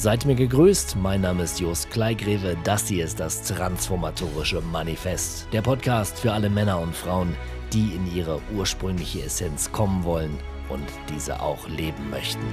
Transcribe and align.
Seid 0.00 0.26
mir 0.26 0.36
gegrüßt, 0.36 0.94
mein 0.94 1.22
Name 1.22 1.42
ist 1.42 1.58
Jos 1.58 1.88
Kleigreve, 1.88 2.56
das 2.62 2.86
hier 2.86 3.04
ist 3.04 3.18
das 3.18 3.42
Transformatorische 3.42 4.60
Manifest, 4.60 5.48
der 5.52 5.60
Podcast 5.60 6.20
für 6.20 6.32
alle 6.32 6.48
Männer 6.48 6.78
und 6.78 6.94
Frauen, 6.94 7.34
die 7.72 7.96
in 7.96 8.14
ihre 8.14 8.40
ursprüngliche 8.54 9.24
Essenz 9.24 9.72
kommen 9.72 10.04
wollen 10.04 10.38
und 10.68 10.84
diese 11.12 11.40
auch 11.40 11.68
leben 11.68 12.10
möchten. 12.10 12.46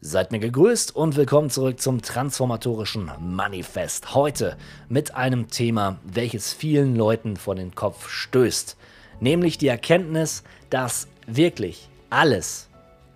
Seid 0.00 0.32
mir 0.32 0.40
gegrüßt 0.40 0.96
und 0.96 1.16
willkommen 1.16 1.50
zurück 1.50 1.78
zum 1.78 2.00
transformatorischen 2.00 3.10
Manifest. 3.20 4.14
Heute 4.14 4.56
mit 4.88 5.14
einem 5.14 5.48
Thema, 5.48 5.98
welches 6.04 6.54
vielen 6.54 6.96
Leuten 6.96 7.36
vor 7.36 7.54
den 7.54 7.74
Kopf 7.74 8.08
stößt 8.08 8.78
nämlich 9.20 9.58
die 9.58 9.68
Erkenntnis, 9.68 10.42
dass 10.70 11.08
wirklich 11.26 11.88
alles, 12.10 12.68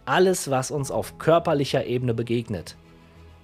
alles, 0.05 0.51
was 0.51 0.71
uns 0.71 0.91
auf 0.91 1.19
körperlicher 1.19 1.87
Ebene 1.87 2.15
begegnet, 2.15 2.77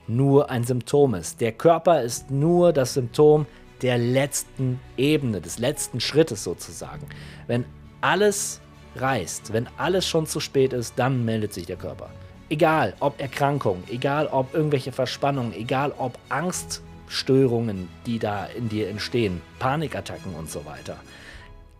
nur 0.07 0.51
ein 0.51 0.65
Symptom 0.65 1.15
ist. 1.15 1.41
Der 1.41 1.53
Körper 1.53 2.03
ist 2.03 2.31
nur 2.31 2.73
das 2.73 2.95
Symptom 2.95 3.47
der 3.83 3.98
letzten 3.98 4.81
Ebene, 4.97 5.41
des 5.41 5.59
letzten 5.59 6.01
Schrittes 6.01 6.45
sozusagen. 6.45 7.07
Wenn 7.47 7.65
alles 8.01 8.61
reißt, 8.97 9.53
wenn 9.53 9.69
alles 9.77 10.07
schon 10.07 10.27
zu 10.27 10.41
spät 10.41 10.73
ist, 10.73 10.95
dann 10.97 11.25
meldet 11.25 11.53
sich 11.53 11.67
der 11.67 11.77
Körper. 11.77 12.11
Egal 12.48 12.95
ob 13.01 13.21
Erkrankung, 13.21 13.83
egal 13.91 14.27
ob 14.29 14.55
irgendwelche 14.55 14.93
Verspannungen, 14.93 15.53
egal 15.55 15.93
ob 15.98 16.19
Angststörungen, 16.29 17.89
die 18.07 18.19
da 18.19 18.47
in 18.47 18.69
dir 18.69 18.89
entstehen, 18.89 19.41
Panikattacken 19.59 20.34
und 20.34 20.51
so 20.51 20.65
weiter. 20.65 20.97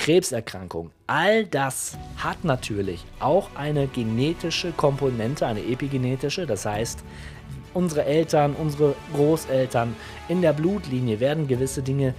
Krebserkrankung. 0.04 0.90
All 1.06 1.46
das 1.46 1.96
hat 2.18 2.45
natürlich 2.45 3.02
auch 3.20 3.48
eine 3.54 3.86
genetische 3.86 4.73
Komponente, 4.73 5.46
eine 5.46 5.65
epigenetische. 5.65 6.45
Das 6.46 6.66
heißt, 6.66 7.02
unsere 7.73 8.04
Eltern, 8.04 8.54
unsere 8.54 8.95
Großeltern 9.14 9.96
in 10.29 10.42
der 10.42 10.52
Blutlinie 10.52 11.20
werden 11.20 11.48
gewisse 11.48 11.82
Dinge 11.82 12.12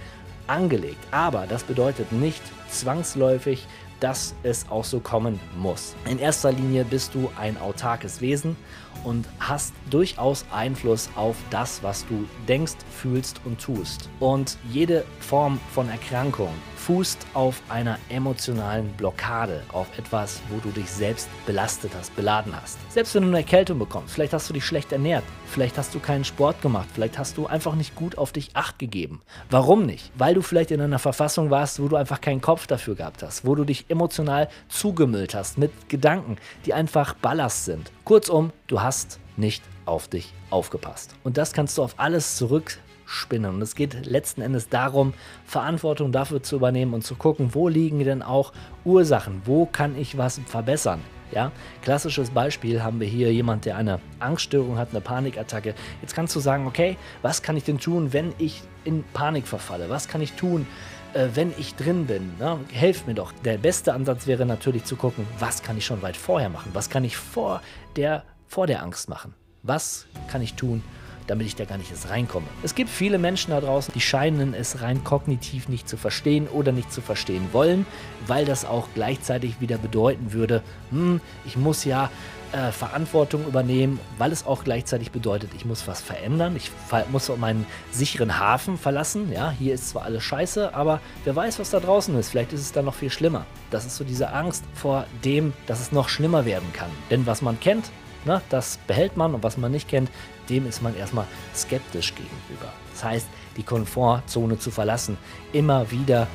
angelegt. 0.48 0.98
Aber 1.12 1.46
das 1.48 1.62
bedeutet 1.62 2.10
nicht 2.10 2.42
zwangsläufig, 2.68 3.68
dass 4.00 4.34
es 4.42 4.68
auch 4.70 4.84
so 4.84 5.00
kommen 5.00 5.40
muss. 5.56 5.94
In 6.08 6.18
erster 6.18 6.52
Linie 6.52 6.84
bist 6.84 7.14
du 7.14 7.30
ein 7.38 7.56
autarkes 7.58 8.20
Wesen 8.20 8.56
und 9.04 9.26
hast 9.38 9.72
durchaus 9.90 10.44
Einfluss 10.50 11.08
auf 11.16 11.36
das, 11.50 11.82
was 11.82 12.06
du 12.06 12.26
denkst, 12.48 12.74
fühlst 12.90 13.40
und 13.44 13.60
tust. 13.60 14.08
Und 14.20 14.58
jede 14.70 15.04
Form 15.20 15.60
von 15.72 15.88
Erkrankung 15.88 16.50
fußt 16.86 17.26
auf 17.34 17.60
einer 17.68 17.98
emotionalen 18.10 18.92
Blockade, 18.92 19.62
auf 19.72 19.86
etwas, 19.98 20.40
wo 20.50 20.58
du 20.58 20.70
dich 20.70 20.88
selbst 20.88 21.28
belastet 21.44 21.90
hast, 21.98 22.14
beladen 22.14 22.54
hast. 22.54 22.78
Selbst 22.92 23.12
wenn 23.14 23.22
du 23.22 23.28
eine 23.28 23.38
Erkältung 23.38 23.80
bekommst, 23.80 24.14
vielleicht 24.14 24.32
hast 24.32 24.48
du 24.48 24.54
dich 24.54 24.64
schlecht 24.64 24.92
ernährt, 24.92 25.24
vielleicht 25.46 25.78
hast 25.78 25.94
du 25.96 25.98
keinen 25.98 26.24
Sport 26.24 26.62
gemacht, 26.62 26.88
vielleicht 26.94 27.18
hast 27.18 27.36
du 27.38 27.46
einfach 27.46 27.74
nicht 27.74 27.96
gut 27.96 28.18
auf 28.18 28.30
dich 28.30 28.50
acht 28.54 28.78
gegeben. 28.78 29.20
Warum 29.50 29.84
nicht? 29.84 30.12
Weil 30.14 30.34
du 30.34 30.42
vielleicht 30.42 30.70
in 30.70 30.80
einer 30.80 31.00
Verfassung 31.00 31.50
warst, 31.50 31.82
wo 31.82 31.88
du 31.88 31.96
einfach 31.96 32.20
keinen 32.20 32.40
Kopf 32.40 32.68
dafür 32.68 32.94
gehabt 32.94 33.22
hast, 33.24 33.44
wo 33.44 33.56
du 33.56 33.64
dich 33.64 33.85
emotional 33.88 34.48
zugemüllt 34.68 35.34
hast 35.34 35.58
mit 35.58 35.88
Gedanken, 35.88 36.36
die 36.64 36.74
einfach 36.74 37.14
Ballast 37.14 37.64
sind. 37.64 37.90
Kurzum, 38.04 38.52
du 38.66 38.80
hast 38.80 39.20
nicht 39.36 39.62
auf 39.84 40.08
dich 40.08 40.32
aufgepasst. 40.50 41.14
Und 41.24 41.36
das 41.36 41.52
kannst 41.52 41.78
du 41.78 41.82
auf 41.82 41.94
alles 41.96 42.36
zurück 42.36 42.78
spinnen. 43.06 43.54
Und 43.54 43.62
es 43.62 43.74
geht 43.74 44.06
letzten 44.06 44.42
Endes 44.42 44.68
darum, 44.68 45.14
Verantwortung 45.44 46.12
dafür 46.12 46.42
zu 46.42 46.56
übernehmen 46.56 46.92
und 46.92 47.02
zu 47.02 47.14
gucken, 47.14 47.54
wo 47.54 47.68
liegen 47.68 48.00
denn 48.00 48.22
auch 48.22 48.52
Ursachen, 48.84 49.42
wo 49.44 49.66
kann 49.66 49.96
ich 49.96 50.18
was 50.18 50.40
verbessern. 50.46 51.00
Ja, 51.32 51.50
klassisches 51.82 52.30
Beispiel 52.30 52.84
haben 52.84 53.00
wir 53.00 53.08
hier 53.08 53.32
jemand, 53.32 53.64
der 53.64 53.76
eine 53.76 53.98
Angststörung 54.20 54.78
hat, 54.78 54.90
eine 54.90 55.00
Panikattacke. 55.00 55.74
Jetzt 56.00 56.14
kannst 56.14 56.36
du 56.36 56.40
sagen, 56.40 56.68
okay, 56.68 56.96
was 57.22 57.42
kann 57.42 57.56
ich 57.56 57.64
denn 57.64 57.78
tun, 57.78 58.12
wenn 58.12 58.32
ich 58.38 58.62
in 58.84 59.02
Panik 59.12 59.48
verfalle? 59.48 59.90
Was 59.90 60.06
kann 60.06 60.20
ich 60.20 60.34
tun, 60.34 60.68
äh, 61.14 61.28
wenn 61.34 61.52
ich 61.58 61.74
drin 61.74 62.06
bin? 62.06 62.32
Na, 62.38 62.58
helft 62.72 63.06
mir 63.06 63.14
doch. 63.14 63.32
Der 63.44 63.58
beste 63.58 63.92
Ansatz 63.92 64.26
wäre 64.26 64.46
natürlich 64.46 64.84
zu 64.84 64.96
gucken, 64.96 65.26
was 65.38 65.62
kann 65.62 65.76
ich 65.76 65.86
schon 65.86 66.02
weit 66.02 66.16
vorher 66.16 66.48
machen? 66.48 66.70
Was 66.72 66.90
kann 66.90 67.04
ich 67.04 67.16
vor 67.16 67.62
der, 67.96 68.24
vor 68.46 68.66
der 68.66 68.82
Angst 68.82 69.08
machen? 69.08 69.34
Was 69.62 70.06
kann 70.28 70.42
ich 70.42 70.54
tun, 70.54 70.82
damit 71.26 71.46
ich 71.46 71.56
da 71.56 71.64
gar 71.64 71.78
nicht 71.78 71.90
erst 71.90 72.08
reinkomme. 72.08 72.46
Es 72.62 72.74
gibt 72.74 72.90
viele 72.90 73.18
Menschen 73.18 73.50
da 73.50 73.60
draußen, 73.60 73.92
die 73.94 74.00
scheinen 74.00 74.54
es 74.54 74.82
rein 74.82 75.04
kognitiv 75.04 75.68
nicht 75.68 75.88
zu 75.88 75.96
verstehen 75.96 76.46
oder 76.48 76.72
nicht 76.72 76.92
zu 76.92 77.00
verstehen 77.00 77.48
wollen, 77.52 77.86
weil 78.26 78.44
das 78.44 78.64
auch 78.64 78.88
gleichzeitig 78.94 79.60
wieder 79.60 79.78
bedeuten 79.78 80.32
würde, 80.32 80.62
hm, 80.90 81.20
ich 81.44 81.56
muss 81.56 81.84
ja 81.84 82.10
äh, 82.56 82.72
Verantwortung 82.72 83.46
übernehmen, 83.46 84.00
weil 84.16 84.32
es 84.32 84.46
auch 84.46 84.64
gleichzeitig 84.64 85.10
bedeutet, 85.10 85.50
ich 85.54 85.66
muss 85.66 85.86
was 85.86 86.00
verändern, 86.00 86.56
ich 86.56 86.70
muss 87.10 87.30
meinen 87.36 87.66
sicheren 87.90 88.38
Hafen 88.38 88.78
verlassen. 88.78 89.30
Ja, 89.30 89.50
hier 89.50 89.74
ist 89.74 89.90
zwar 89.90 90.04
alles 90.04 90.22
scheiße, 90.22 90.74
aber 90.74 91.00
wer 91.24 91.36
weiß, 91.36 91.58
was 91.58 91.70
da 91.70 91.80
draußen 91.80 92.16
ist. 92.18 92.30
Vielleicht 92.30 92.52
ist 92.52 92.60
es 92.60 92.72
dann 92.72 92.86
noch 92.86 92.94
viel 92.94 93.10
schlimmer. 93.10 93.44
Das 93.70 93.84
ist 93.84 93.96
so 93.96 94.04
diese 94.04 94.32
Angst 94.32 94.64
vor 94.74 95.04
dem, 95.24 95.52
dass 95.66 95.80
es 95.80 95.92
noch 95.92 96.08
schlimmer 96.08 96.46
werden 96.46 96.72
kann. 96.72 96.90
Denn 97.10 97.26
was 97.26 97.42
man 97.42 97.60
kennt, 97.60 97.90
Ne, 98.24 98.42
das 98.50 98.80
behält 98.88 99.16
man 99.16 99.34
und 99.34 99.44
was 99.44 99.56
man 99.56 99.70
nicht 99.70 99.88
kennt, 99.88 100.10
dem 100.50 100.66
ist 100.66 100.82
man 100.82 100.96
erstmal 100.96 101.26
skeptisch 101.54 102.12
gegenüber. 102.12 102.72
Das 102.92 103.04
heißt, 103.04 103.28
die 103.56 103.62
Komfortzone 103.62 104.58
zu 104.58 104.72
verlassen, 104.72 105.16
immer 105.52 105.92
wieder 105.92 106.26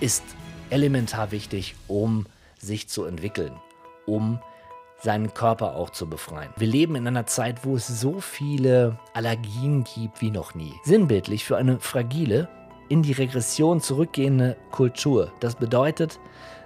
ist 0.00 0.24
elementar 0.70 1.30
wichtig, 1.30 1.76
um 1.86 2.26
sich 2.58 2.88
zu 2.88 3.04
entwickeln, 3.04 3.52
um 4.06 4.40
seinen 5.00 5.32
Körper 5.34 5.74
auch 5.74 5.90
zu 5.90 6.08
befreien. 6.08 6.52
Wir 6.56 6.68
leben 6.68 6.94
in 6.96 7.06
einer 7.06 7.26
Zeit, 7.26 7.64
wo 7.64 7.76
es 7.76 7.86
so 7.86 8.20
viele 8.20 8.98
Allergien 9.14 9.84
gibt 9.84 10.20
wie 10.20 10.30
noch 10.30 10.54
nie. 10.54 10.74
Sinnbildlich 10.84 11.44
für 11.44 11.56
eine 11.56 11.80
fragile, 11.80 12.48
in 12.88 13.02
die 13.02 13.12
Regression 13.12 13.80
zurückgehende 13.80 14.56
Kultur. 14.70 15.32
Das 15.40 15.54
bedeutet, 15.54 16.18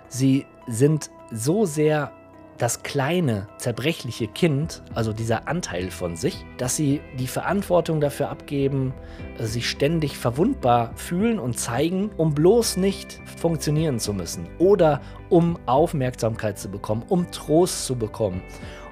sie 0.09 0.47
sind 0.67 1.11
so 1.31 1.67
sehr 1.67 2.13
das 2.59 2.83
kleine, 2.83 3.49
zerbrechliche 3.59 4.29
Kind, 4.29 4.83
also 4.95 5.13
dieser 5.13 5.49
Anteil 5.49 5.91
von 5.91 6.17
sich, 6.17 6.45
dass 6.57 6.77
sie 6.77 7.01
die 7.19 7.27
Verantwortung 7.27 8.01
dafür 8.01 8.31
abgeben, 8.31 8.95
äh, 9.39 9.45
sich 9.45 9.69
ständig 9.69 10.17
verwundbar 10.17 10.93
fühlen 10.97 11.39
und 11.39 11.59
zeigen, 11.59 12.11
um 12.17 12.35
bloß 12.35 12.77
nicht 12.77 13.21
funktionieren 13.39 13.99
zu 13.99 14.13
müssen 14.13 14.47
oder 14.59 15.01
um 15.29 15.59
Aufmerksamkeit 15.67 16.59
zu 16.59 16.71
bekommen, 16.71 17.05
um 17.09 17.31
Trost 17.31 17.87
zu 17.87 17.97
bekommen, 17.97 18.43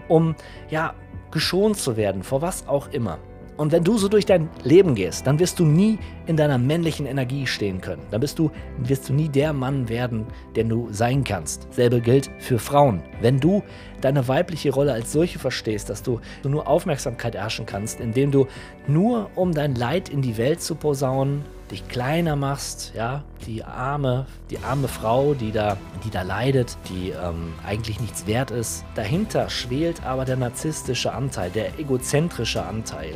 um 0.08 0.34
ja 0.68 0.94
geschont 1.30 1.78
zu 1.78 1.96
werden, 1.96 2.22
vor 2.22 2.42
was 2.42 2.66
auch 2.68 2.88
immer. 2.88 3.18
Und 3.56 3.70
wenn 3.72 3.84
du 3.84 3.98
so 3.98 4.08
durch 4.08 4.24
dein 4.24 4.48
Leben 4.64 4.94
gehst, 4.94 5.26
dann 5.26 5.38
wirst 5.38 5.58
du 5.58 5.64
nie 5.64 5.98
in 6.26 6.36
deiner 6.36 6.58
männlichen 6.58 7.06
Energie 7.06 7.46
stehen 7.46 7.80
können. 7.80 8.02
Dann 8.10 8.20
bist 8.20 8.38
du, 8.38 8.50
wirst 8.78 9.08
du 9.08 9.12
nie 9.12 9.28
der 9.28 9.52
Mann 9.52 9.88
werden, 9.88 10.26
der 10.54 10.64
du 10.64 10.88
sein 10.90 11.22
kannst. 11.22 11.72
Selbe 11.72 12.00
gilt 12.00 12.30
für 12.38 12.58
Frauen. 12.58 13.02
Wenn 13.20 13.38
du 13.38 13.62
deine 14.04 14.28
weibliche 14.28 14.72
Rolle 14.72 14.92
als 14.92 15.12
solche 15.12 15.38
verstehst, 15.38 15.88
dass 15.90 16.02
du 16.02 16.20
nur 16.44 16.66
Aufmerksamkeit 16.66 17.34
erhaschen 17.34 17.66
kannst, 17.66 18.00
indem 18.00 18.30
du 18.30 18.46
nur 18.86 19.30
um 19.34 19.52
dein 19.52 19.74
Leid 19.74 20.08
in 20.08 20.22
die 20.22 20.36
Welt 20.36 20.62
zu 20.62 20.74
posaunen, 20.74 21.44
dich 21.70 21.88
kleiner 21.88 22.36
machst, 22.36 22.92
ja, 22.94 23.24
die 23.46 23.64
arme, 23.64 24.26
die 24.50 24.58
arme 24.58 24.88
Frau, 24.88 25.34
die 25.34 25.52
da, 25.52 25.78
die 26.04 26.10
da 26.10 26.22
leidet, 26.22 26.76
die 26.90 27.10
ähm, 27.10 27.54
eigentlich 27.66 27.98
nichts 27.98 28.26
wert 28.26 28.50
ist. 28.50 28.84
Dahinter 28.94 29.48
schwelt 29.48 30.04
aber 30.04 30.24
der 30.24 30.36
narzisstische 30.36 31.12
Anteil, 31.12 31.50
der 31.50 31.78
egozentrische 31.78 32.62
Anteil, 32.62 33.14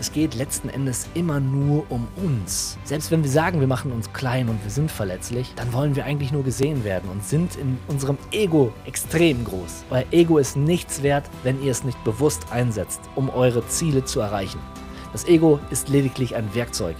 es 0.00 0.12
geht 0.12 0.34
letzten 0.34 0.68
Endes 0.68 1.08
immer 1.14 1.40
nur 1.40 1.84
um 1.90 2.06
uns. 2.16 2.78
Selbst 2.84 3.10
wenn 3.10 3.22
wir 3.22 3.30
sagen, 3.30 3.60
wir 3.60 3.66
machen 3.66 3.92
uns 3.92 4.12
klein 4.12 4.48
und 4.48 4.62
wir 4.62 4.70
sind 4.70 4.90
verletzlich, 4.90 5.52
dann 5.56 5.72
wollen 5.72 5.96
wir 5.96 6.04
eigentlich 6.04 6.32
nur 6.32 6.44
gesehen 6.44 6.84
werden 6.84 7.10
und 7.10 7.24
sind 7.24 7.56
in 7.56 7.78
unserem 7.88 8.18
Ego 8.30 8.72
extrem 8.86 9.44
groß. 9.44 9.84
Euer 9.90 10.04
Ego 10.10 10.38
ist 10.38 10.56
nichts 10.56 11.02
wert, 11.02 11.28
wenn 11.42 11.62
ihr 11.62 11.70
es 11.70 11.84
nicht 11.84 12.02
bewusst 12.04 12.50
einsetzt, 12.50 13.00
um 13.14 13.30
eure 13.30 13.66
Ziele 13.68 14.04
zu 14.04 14.20
erreichen. 14.20 14.60
Das 15.12 15.26
Ego 15.26 15.60
ist 15.70 15.88
lediglich 15.88 16.34
ein 16.34 16.54
Werkzeug. 16.54 16.96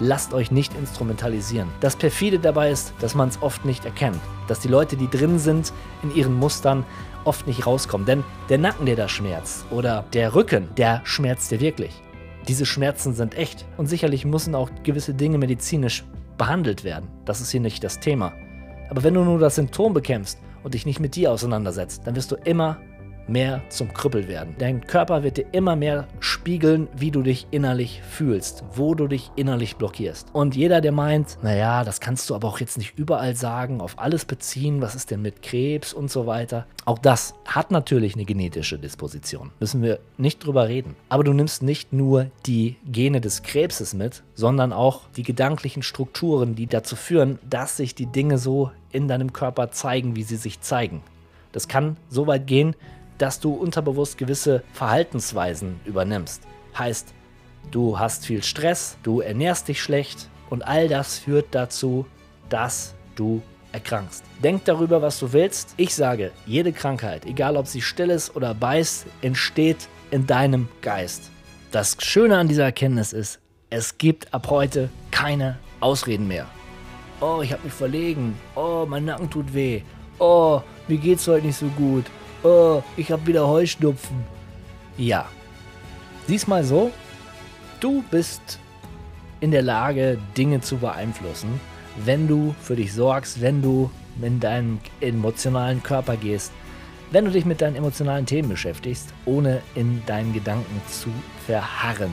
Lasst 0.00 0.34
euch 0.34 0.50
nicht 0.50 0.74
instrumentalisieren. 0.74 1.68
Das 1.80 1.96
perfide 1.96 2.38
dabei 2.38 2.70
ist, 2.70 2.92
dass 3.00 3.14
man 3.14 3.28
es 3.28 3.40
oft 3.40 3.64
nicht 3.64 3.84
erkennt. 3.84 4.20
Dass 4.48 4.60
die 4.60 4.68
Leute, 4.68 4.96
die 4.96 5.08
drin 5.08 5.38
sind, 5.38 5.72
in 6.02 6.14
ihren 6.14 6.34
Mustern 6.34 6.84
oft 7.24 7.46
nicht 7.46 7.66
rauskommen. 7.66 8.06
Denn 8.06 8.24
der 8.48 8.58
Nacken, 8.58 8.86
der 8.86 8.96
da 8.96 9.08
schmerzt, 9.08 9.64
oder 9.70 10.04
der 10.12 10.34
Rücken, 10.34 10.68
der 10.76 11.00
schmerzt 11.04 11.50
dir 11.50 11.60
wirklich. 11.60 12.03
Diese 12.48 12.66
Schmerzen 12.66 13.14
sind 13.14 13.36
echt 13.36 13.64
und 13.78 13.86
sicherlich 13.86 14.24
müssen 14.26 14.54
auch 14.54 14.70
gewisse 14.82 15.14
Dinge 15.14 15.38
medizinisch 15.38 16.04
behandelt 16.36 16.84
werden. 16.84 17.08
Das 17.24 17.40
ist 17.40 17.50
hier 17.50 17.60
nicht 17.60 17.82
das 17.82 18.00
Thema. 18.00 18.32
Aber 18.90 19.02
wenn 19.02 19.14
du 19.14 19.24
nur 19.24 19.38
das 19.38 19.54
Symptom 19.54 19.94
bekämpfst 19.94 20.38
und 20.62 20.74
dich 20.74 20.84
nicht 20.84 21.00
mit 21.00 21.16
dir 21.16 21.32
auseinandersetzt, 21.32 22.02
dann 22.04 22.16
wirst 22.16 22.32
du 22.32 22.36
immer 22.36 22.78
mehr 23.26 23.62
zum 23.68 23.92
Krüppel 23.92 24.28
werden. 24.28 24.54
Dein 24.58 24.86
Körper 24.86 25.22
wird 25.22 25.36
dir 25.36 25.46
immer 25.52 25.76
mehr 25.76 26.06
spiegeln, 26.20 26.88
wie 26.96 27.10
du 27.10 27.22
dich 27.22 27.46
innerlich 27.50 28.02
fühlst, 28.02 28.64
wo 28.74 28.94
du 28.94 29.06
dich 29.06 29.30
innerlich 29.36 29.76
blockierst. 29.76 30.28
Und 30.32 30.56
jeder, 30.56 30.80
der 30.80 30.92
meint, 30.92 31.38
naja, 31.42 31.84
das 31.84 32.00
kannst 32.00 32.28
du 32.28 32.34
aber 32.34 32.48
auch 32.48 32.60
jetzt 32.60 32.78
nicht 32.78 32.98
überall 32.98 33.34
sagen, 33.34 33.80
auf 33.80 33.98
alles 33.98 34.24
beziehen, 34.24 34.80
was 34.80 34.94
ist 34.94 35.10
denn 35.10 35.22
mit 35.22 35.42
Krebs 35.42 35.92
und 35.92 36.10
so 36.10 36.26
weiter. 36.26 36.66
Auch 36.84 36.98
das 36.98 37.34
hat 37.44 37.70
natürlich 37.70 38.14
eine 38.14 38.24
genetische 38.24 38.78
Disposition. 38.78 39.50
Müssen 39.60 39.82
wir 39.82 40.00
nicht 40.18 40.44
drüber 40.44 40.68
reden. 40.68 40.96
Aber 41.08 41.24
du 41.24 41.32
nimmst 41.32 41.62
nicht 41.62 41.92
nur 41.92 42.26
die 42.46 42.76
Gene 42.86 43.20
des 43.20 43.42
Krebses 43.42 43.94
mit, 43.94 44.22
sondern 44.34 44.72
auch 44.72 45.02
die 45.16 45.22
gedanklichen 45.22 45.82
Strukturen, 45.82 46.54
die 46.54 46.66
dazu 46.66 46.96
führen, 46.96 47.38
dass 47.48 47.76
sich 47.76 47.94
die 47.94 48.06
Dinge 48.06 48.38
so 48.38 48.70
in 48.92 49.08
deinem 49.08 49.32
Körper 49.32 49.70
zeigen, 49.70 50.16
wie 50.16 50.22
sie 50.22 50.36
sich 50.36 50.60
zeigen. 50.60 51.02
Das 51.52 51.68
kann 51.68 51.96
so 52.08 52.26
weit 52.26 52.46
gehen, 52.46 52.74
dass 53.18 53.40
du 53.40 53.52
unterbewusst 53.52 54.18
gewisse 54.18 54.62
Verhaltensweisen 54.72 55.80
übernimmst. 55.84 56.42
Heißt, 56.78 57.14
du 57.70 57.98
hast 57.98 58.26
viel 58.26 58.42
Stress, 58.42 58.96
du 59.02 59.20
ernährst 59.20 59.68
dich 59.68 59.82
schlecht 59.82 60.28
und 60.50 60.66
all 60.66 60.88
das 60.88 61.18
führt 61.18 61.46
dazu, 61.52 62.06
dass 62.48 62.94
du 63.14 63.42
erkrankst. 63.72 64.24
Denk 64.42 64.64
darüber, 64.64 65.02
was 65.02 65.18
du 65.18 65.32
willst. 65.32 65.74
Ich 65.76 65.94
sage, 65.94 66.30
jede 66.46 66.72
Krankheit, 66.72 67.26
egal 67.26 67.56
ob 67.56 67.66
sie 67.66 67.82
still 67.82 68.10
ist 68.10 68.34
oder 68.36 68.54
beißt, 68.54 69.06
entsteht 69.22 69.88
in 70.10 70.26
deinem 70.26 70.68
Geist. 70.80 71.30
Das 71.72 71.96
Schöne 72.00 72.38
an 72.38 72.48
dieser 72.48 72.64
Erkenntnis 72.64 73.12
ist, 73.12 73.40
es 73.70 73.98
gibt 73.98 74.32
ab 74.32 74.48
heute 74.48 74.90
keine 75.10 75.58
Ausreden 75.80 76.28
mehr. 76.28 76.46
Oh, 77.20 77.40
ich 77.42 77.52
habe 77.52 77.64
mich 77.64 77.72
verlegen. 77.72 78.38
Oh, 78.54 78.86
mein 78.88 79.06
Nacken 79.06 79.28
tut 79.28 79.52
weh. 79.52 79.82
Oh, 80.18 80.60
mir 80.86 80.98
geht's 80.98 81.26
heute 81.26 81.46
nicht 81.46 81.58
so 81.58 81.66
gut. 81.66 82.04
Oh, 82.44 82.82
ich 82.98 83.10
habe 83.10 83.26
wieder 83.26 83.48
Heuschnupfen. 83.48 84.22
Ja. 84.98 85.26
Sieh's 86.26 86.46
mal 86.46 86.62
so. 86.62 86.92
Du 87.80 88.04
bist 88.10 88.58
in 89.40 89.50
der 89.50 89.62
Lage, 89.62 90.18
Dinge 90.36 90.60
zu 90.60 90.76
beeinflussen, 90.76 91.58
wenn 92.04 92.28
du 92.28 92.54
für 92.60 92.76
dich 92.76 92.92
sorgst, 92.92 93.40
wenn 93.40 93.62
du 93.62 93.90
in 94.20 94.40
deinen 94.40 94.78
emotionalen 95.00 95.82
Körper 95.82 96.18
gehst, 96.18 96.52
wenn 97.12 97.24
du 97.24 97.30
dich 97.30 97.46
mit 97.46 97.62
deinen 97.62 97.76
emotionalen 97.76 98.26
Themen 98.26 98.50
beschäftigst, 98.50 99.14
ohne 99.24 99.62
in 99.74 100.02
deinen 100.04 100.34
Gedanken 100.34 100.82
zu 100.86 101.08
verharren. 101.46 102.12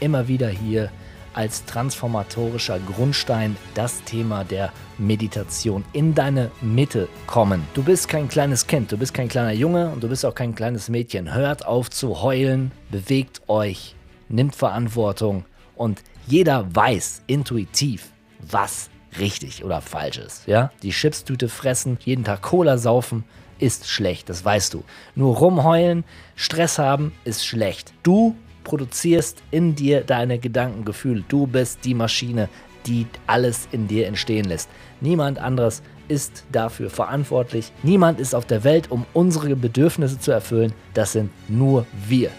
Immer 0.00 0.26
wieder 0.26 0.48
hier 0.48 0.90
als 1.36 1.64
transformatorischer 1.66 2.80
Grundstein 2.80 3.56
das 3.74 4.02
Thema 4.04 4.42
der 4.42 4.72
Meditation 4.98 5.84
in 5.92 6.14
deine 6.14 6.50
Mitte 6.60 7.08
kommen. 7.26 7.62
Du 7.74 7.82
bist 7.82 8.08
kein 8.08 8.28
kleines 8.28 8.66
Kind, 8.66 8.90
du 8.90 8.96
bist 8.96 9.14
kein 9.14 9.28
kleiner 9.28 9.52
Junge 9.52 9.90
und 9.90 10.02
du 10.02 10.08
bist 10.08 10.24
auch 10.24 10.34
kein 10.34 10.54
kleines 10.54 10.88
Mädchen. 10.88 11.32
Hört 11.32 11.66
auf 11.66 11.90
zu 11.90 12.22
heulen, 12.22 12.72
bewegt 12.90 13.42
euch, 13.48 13.94
nimmt 14.28 14.56
Verantwortung 14.56 15.44
und 15.76 16.02
jeder 16.26 16.74
weiß 16.74 17.22
intuitiv, 17.26 18.10
was 18.40 18.88
richtig 19.18 19.64
oder 19.64 19.80
falsch 19.80 20.18
ist. 20.18 20.46
Ja? 20.46 20.72
Die 20.82 20.90
Chipstüte 20.90 21.48
fressen, 21.48 21.98
jeden 22.04 22.24
Tag 22.24 22.42
Cola 22.42 22.78
saufen, 22.78 23.24
ist 23.58 23.88
schlecht, 23.88 24.28
das 24.28 24.44
weißt 24.44 24.74
du. 24.74 24.84
Nur 25.14 25.36
rumheulen, 25.36 26.04
Stress 26.34 26.78
haben, 26.78 27.12
ist 27.24 27.46
schlecht. 27.46 27.92
Du 28.02 28.34
produzierst 28.66 29.42
in 29.52 29.76
dir 29.76 30.00
deine 30.00 30.40
Gedankengefühle. 30.40 31.22
Du 31.28 31.46
bist 31.46 31.84
die 31.84 31.94
Maschine, 31.94 32.48
die 32.84 33.06
alles 33.28 33.68
in 33.70 33.86
dir 33.86 34.08
entstehen 34.08 34.44
lässt. 34.44 34.68
Niemand 35.00 35.38
anderes 35.38 35.82
ist 36.08 36.44
dafür 36.50 36.90
verantwortlich. 36.90 37.72
Niemand 37.84 38.18
ist 38.18 38.34
auf 38.34 38.44
der 38.44 38.64
Welt, 38.64 38.90
um 38.90 39.06
unsere 39.12 39.54
Bedürfnisse 39.54 40.18
zu 40.18 40.32
erfüllen. 40.32 40.72
Das 40.94 41.12
sind 41.12 41.30
nur 41.48 41.86
wir. 42.08 42.30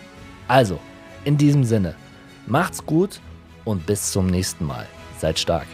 Also, 0.50 0.80
in 1.24 1.38
diesem 1.38 1.64
Sinne, 1.64 1.96
macht's 2.46 2.86
gut 2.86 3.22
und 3.64 3.86
bis 3.86 4.12
zum 4.12 4.28
nächsten 4.28 4.66
Mal. 4.66 4.86
Seid 5.20 5.40
stark. 5.40 5.68